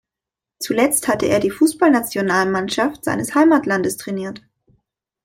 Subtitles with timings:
[0.59, 4.41] Zuletzt hatte er die Fußballnationalmannschaft seines Heimatlandes trainiert.